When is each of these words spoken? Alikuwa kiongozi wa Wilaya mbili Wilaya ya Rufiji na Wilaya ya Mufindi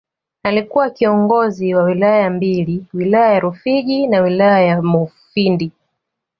Alikuwa 0.43 0.89
kiongozi 0.89 1.73
wa 1.75 1.83
Wilaya 1.83 2.29
mbili 2.29 2.85
Wilaya 2.93 3.33
ya 3.33 3.39
Rufiji 3.39 4.07
na 4.07 4.21
Wilaya 4.21 4.61
ya 4.61 4.81
Mufindi 4.81 5.71